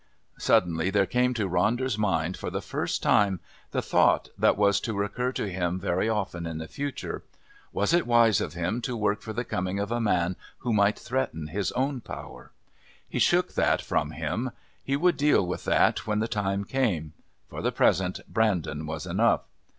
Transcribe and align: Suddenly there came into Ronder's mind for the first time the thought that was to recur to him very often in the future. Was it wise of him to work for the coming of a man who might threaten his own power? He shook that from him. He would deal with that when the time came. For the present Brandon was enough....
Suddenly 0.39 0.89
there 0.89 1.05
came 1.05 1.29
into 1.29 1.47
Ronder's 1.47 1.95
mind 1.95 2.35
for 2.35 2.49
the 2.49 2.59
first 2.59 3.03
time 3.03 3.39
the 3.69 3.83
thought 3.83 4.29
that 4.35 4.57
was 4.57 4.79
to 4.79 4.95
recur 4.97 5.31
to 5.33 5.47
him 5.47 5.79
very 5.79 6.09
often 6.09 6.47
in 6.47 6.57
the 6.57 6.67
future. 6.67 7.21
Was 7.71 7.93
it 7.93 8.07
wise 8.07 8.41
of 8.41 8.53
him 8.55 8.81
to 8.81 8.97
work 8.97 9.21
for 9.21 9.31
the 9.31 9.43
coming 9.43 9.77
of 9.77 9.91
a 9.91 10.01
man 10.01 10.37
who 10.61 10.73
might 10.73 10.97
threaten 10.97 11.49
his 11.49 11.71
own 11.73 12.01
power? 12.01 12.51
He 13.07 13.19
shook 13.19 13.53
that 13.53 13.79
from 13.79 14.09
him. 14.09 14.49
He 14.83 14.95
would 14.95 15.17
deal 15.17 15.45
with 15.45 15.65
that 15.65 16.07
when 16.07 16.17
the 16.17 16.27
time 16.27 16.63
came. 16.65 17.13
For 17.47 17.61
the 17.61 17.71
present 17.71 18.21
Brandon 18.27 18.87
was 18.87 19.05
enough.... 19.05 19.41